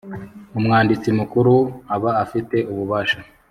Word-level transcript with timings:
Umwanditsi 0.57 1.09
mukuru 1.19 1.55
aba 1.95 2.11
afite 2.23 2.57
ububasha 2.71 3.19